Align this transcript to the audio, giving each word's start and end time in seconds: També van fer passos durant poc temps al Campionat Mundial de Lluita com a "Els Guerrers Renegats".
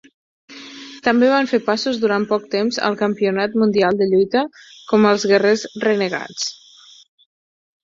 També 1.07 1.27
van 1.31 1.49
fer 1.51 1.59
passos 1.67 1.99
durant 2.03 2.25
poc 2.31 2.47
temps 2.55 2.79
al 2.89 2.97
Campionat 3.03 3.59
Mundial 3.65 4.01
de 4.01 4.09
Lluita 4.15 4.43
com 4.95 5.07
a 5.07 5.13
"Els 5.19 5.29
Guerrers 5.35 5.69
Renegats". 5.87 6.51